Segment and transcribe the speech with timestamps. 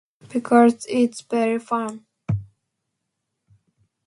[0.29, 2.07] Because it's very firm.